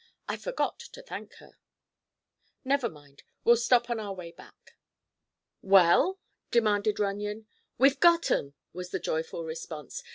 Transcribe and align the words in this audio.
"I 0.27 0.35
forgot 0.35 0.79
to 0.93 1.03
thank 1.03 1.33
her. 1.35 1.59
Never 2.65 2.89
mind; 2.89 3.21
we'll 3.43 3.55
stop 3.55 3.87
on 3.87 3.99
our 3.99 4.15
way 4.15 4.31
back." 4.31 4.75
"Well?" 5.61 6.17
demanded 6.49 6.97
Runyon. 6.99 7.45
"We've 7.77 7.99
got 7.99 8.31
'em!" 8.31 8.55
was 8.73 8.89
the 8.89 8.97
joyful 8.99 9.43
response. 9.45 10.01